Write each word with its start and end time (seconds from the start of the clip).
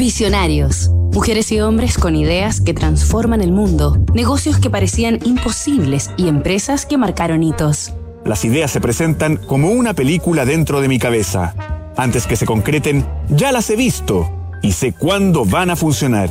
Visionarios. 0.00 0.88
Mujeres 1.12 1.52
y 1.52 1.60
hombres 1.60 1.98
con 1.98 2.16
ideas 2.16 2.62
que 2.62 2.72
transforman 2.72 3.42
el 3.42 3.52
mundo, 3.52 3.98
negocios 4.14 4.56
que 4.58 4.70
parecían 4.70 5.18
imposibles 5.26 6.10
y 6.16 6.28
empresas 6.28 6.86
que 6.86 6.96
marcaron 6.96 7.42
hitos. 7.42 7.92
Las 8.24 8.42
ideas 8.46 8.70
se 8.70 8.80
presentan 8.80 9.36
como 9.36 9.72
una 9.72 9.92
película 9.92 10.46
dentro 10.46 10.80
de 10.80 10.88
mi 10.88 10.98
cabeza. 10.98 11.54
Antes 11.98 12.26
que 12.26 12.36
se 12.36 12.46
concreten, 12.46 13.06
ya 13.28 13.52
las 13.52 13.68
he 13.68 13.76
visto 13.76 14.32
y 14.62 14.72
sé 14.72 14.94
cuándo 14.94 15.44
van 15.44 15.68
a 15.68 15.76
funcionar. 15.76 16.30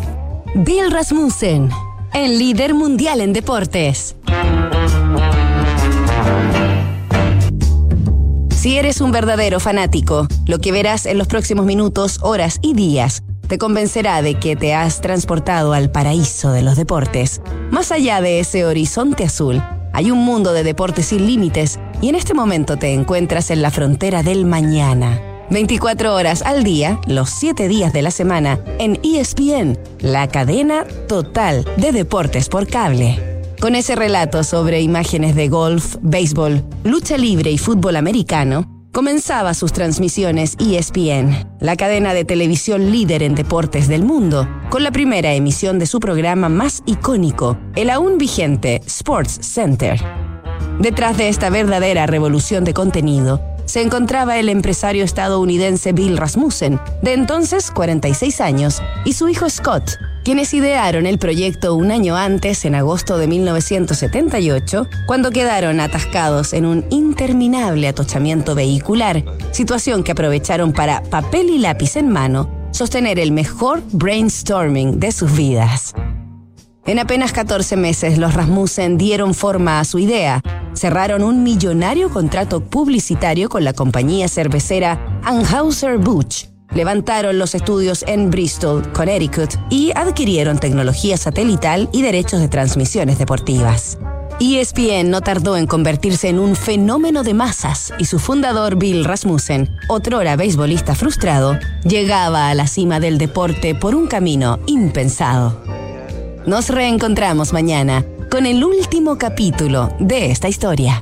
Bill 0.56 0.90
Rasmussen, 0.90 1.70
el 2.16 2.40
líder 2.40 2.74
mundial 2.74 3.22
en 3.22 3.34
deportes. 3.34 4.16
Si 8.50 8.78
eres 8.78 9.00
un 9.00 9.12
verdadero 9.12 9.60
fanático, 9.60 10.28
lo 10.48 10.58
que 10.58 10.72
verás 10.72 11.06
en 11.06 11.20
los 11.20 11.28
próximos 11.28 11.68
minutos, 11.68 12.18
horas 12.24 12.58
y 12.64 12.74
días 12.74 13.22
te 13.50 13.58
convencerá 13.58 14.22
de 14.22 14.36
que 14.36 14.56
te 14.56 14.76
has 14.76 15.02
transportado 15.02 15.74
al 15.74 15.90
paraíso 15.90 16.52
de 16.52 16.62
los 16.62 16.78
deportes. 16.78 17.42
Más 17.72 17.92
allá 17.92 18.22
de 18.22 18.40
ese 18.40 18.64
horizonte 18.64 19.24
azul, 19.24 19.62
hay 19.92 20.12
un 20.12 20.20
mundo 20.20 20.54
de 20.54 20.64
deportes 20.64 21.08
sin 21.08 21.26
límites 21.26 21.80
y 22.00 22.10
en 22.10 22.16
este 22.16 22.36
momento 22.36 22.78
te 22.78 22.94
encuentras 22.94 23.50
en 23.50 23.64
la 23.64 23.72
frontera 23.72 24.22
del 24.22 24.46
mañana. 24.46 25.20
24 25.50 26.14
horas 26.14 26.44
al 26.44 26.64
día, 26.64 27.02
los 27.08 27.32
7 27.32 27.68
días 27.68 27.92
de 27.92 28.04
la 28.04 28.12
semana, 28.12 28.60
en 28.78 29.00
ESPN, 29.04 29.80
la 30.00 30.28
cadena 30.28 30.86
total 31.08 31.66
de 31.78 31.92
deportes 31.92 32.50
por 32.50 32.68
cable. 32.68 33.44
Con 33.60 33.74
ese 33.74 33.96
relato 33.96 34.44
sobre 34.44 34.80
imágenes 34.82 35.36
de 35.36 35.50
golf, 35.50 35.96
béisbol, 36.02 36.64
lucha 36.84 37.18
libre 37.18 37.50
y 37.50 37.58
fútbol 37.58 37.96
americano, 37.96 38.79
comenzaba 38.92 39.54
sus 39.54 39.72
transmisiones 39.72 40.56
ESPN, 40.60 41.48
la 41.60 41.76
cadena 41.76 42.14
de 42.14 42.26
televisión 42.26 42.92
líder 42.92 43.24
en 43.24 43.36
deportes 43.36 43.88
del 43.88 44.04
mundo, 44.04 44.48
con 44.70 44.84
la 44.84 44.92
primera 44.92 45.34
emisión 45.34 45.80
de 45.80 45.86
su 45.86 46.00
programa 46.00 46.50
más 46.50 46.82
icónico, 46.86 47.58
el 47.76 47.90
aún 47.90 48.18
vigente 48.18 48.82
Sports 48.86 49.40
Center. 49.42 50.00
Detrás 50.80 51.18
de 51.18 51.30
esta 51.30 51.50
verdadera 51.50 52.08
revolución 52.08 52.64
de 52.64 52.74
contenido, 52.74 53.42
se 53.66 53.82
encontraba 53.82 54.40
el 54.40 54.50
empresario 54.50 55.04
estadounidense 55.04 55.94
Bill 55.94 56.18
Rasmussen, 56.18 56.80
de 57.04 57.14
entonces 57.14 57.70
46 57.70 58.42
años, 58.42 58.82
y 59.06 59.14
su 59.14 59.30
hijo 59.30 59.48
Scott, 59.48 59.92
quienes 60.24 60.54
idearon 60.54 61.06
el 61.06 61.18
proyecto 61.18 61.76
un 61.76 61.92
año 61.92 62.16
antes, 62.16 62.66
en 62.66 62.76
agosto 62.76 63.18
de 63.18 63.28
1978, 63.28 64.88
cuando 65.06 65.32
quedaron 65.32 65.80
atascados 65.80 66.54
en 66.54 66.66
un 66.66 66.86
interminable 66.90 67.88
atochamiento 67.88 68.56
vehicular, 68.56 69.24
situación 69.52 70.04
que 70.04 70.12
aprovecharon 70.12 70.74
para 70.74 71.02
papel 71.04 71.50
y 71.50 71.60
lápiz 71.60 71.96
en 71.96 72.10
mano, 72.10 72.50
sostener 72.72 73.20
el 73.20 73.32
mejor 73.32 73.82
brainstorming 73.92 75.00
de 75.00 75.12
sus 75.12 75.36
vidas. 75.36 75.94
En 76.86 77.00
apenas 77.00 77.32
14 77.32 77.76
meses, 77.76 78.18
los 78.18 78.34
Rasmussen 78.34 78.98
dieron 78.98 79.34
forma 79.34 79.80
a 79.80 79.86
su 79.86 80.00
idea. 80.00 80.42
Cerraron 80.74 81.24
un 81.24 81.44
millonario 81.44 82.10
contrato 82.10 82.62
publicitario 82.62 83.50
con 83.50 83.64
la 83.64 83.74
compañía 83.74 84.28
cervecera 84.28 85.22
Anheuser-Busch 85.24 86.59
levantaron 86.74 87.40
los 87.40 87.56
estudios 87.56 88.04
en 88.08 88.30
Bristol, 88.30 88.92
Connecticut 88.92 89.56
y 89.70 89.92
adquirieron 89.96 90.60
tecnología 90.60 91.18
satelital 91.18 91.90
y 91.92 92.02
derechos 92.02 92.40
de 92.40 92.48
transmisiones 92.48 93.18
deportivas. 93.18 93.98
ESPN 94.40 95.10
no 95.10 95.20
tardó 95.20 95.58
en 95.58 95.68
convertirse 95.68 96.30
en 96.30 96.40
un 96.40 96.56
fenómeno 96.56 97.24
de 97.24 97.34
masas 97.34 97.94
y 98.00 98.06
su 98.06 98.20
fundador 98.20 98.78
Bill 98.78 99.04
Rasmussen, 99.04 99.70
otrora 99.90 100.38
beisbolista 100.38 100.96
frustrado, 100.96 101.60
llegaba 101.84 102.50
a 102.50 102.56
la 102.56 102.68
cima 102.68 103.02
del 103.02 103.18
deporte 103.18 103.76
por 103.76 103.96
un 103.96 104.08
camino 104.08 104.60
impensado. 104.66 105.62
Nos 106.46 106.70
reencontramos 106.70 107.52
mañana 107.52 108.06
con 108.32 108.46
el 108.46 108.64
último 108.64 109.18
capítulo 109.18 109.94
de 110.00 110.32
esta 110.32 110.48
historia 110.48 111.02